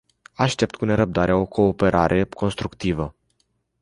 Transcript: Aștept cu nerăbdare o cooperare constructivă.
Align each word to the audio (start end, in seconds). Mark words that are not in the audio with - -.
Aștept 0.33 0.75
cu 0.75 0.85
nerăbdare 0.85 1.33
o 1.33 1.45
cooperare 1.45 2.23
constructivă. 2.23 3.15